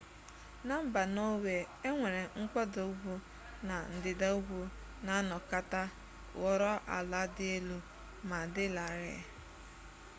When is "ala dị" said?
6.97-7.45